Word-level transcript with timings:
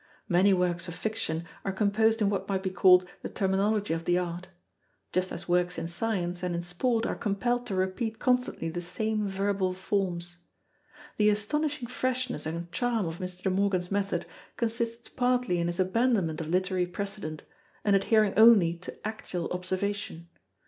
Many 0.27 0.51
works 0.51 0.87
of 0.87 0.95
fiction 0.95 1.45
are 1.63 1.71
composed 1.71 2.23
in 2.23 2.29
what 2.31 2.49
might 2.49 2.63
be 2.63 2.71
called 2.71 3.05
the 3.21 3.29
terminology 3.29 3.93
of 3.93 4.05
the 4.05 4.17
art; 4.17 4.47
just 5.13 5.31
as 5.31 5.47
works 5.47 5.77
in 5.77 5.87
science 5.87 6.41
and 6.41 6.55
in 6.55 6.63
sport 6.63 7.05
are 7.05 7.13
compelled 7.13 7.67
to 7.67 7.75
repeat 7.75 8.17
constantly 8.17 8.67
the 8.67 8.81
same 8.81 9.27
verbal 9.27 9.73
forms. 9.75 10.37
The 11.17 11.29
astonishing 11.29 11.85
freshness 11.87 12.47
and 12.47 12.71
charm 12.71 13.05
of 13.05 13.19
Mr. 13.19 13.43
De 13.43 13.51
Morgan's 13.51 13.91
method 13.91 14.25
consist 14.57 15.15
partly 15.15 15.59
in 15.59 15.67
his 15.67 15.79
abandonment 15.79 16.41
of 16.41 16.47
literary 16.49 16.87
precedent, 16.87 17.43
and 17.85 17.95
adhering 17.95 18.33
only 18.35 18.73
to 18.77 19.07
actual 19.07 19.49
observation. 19.51 20.29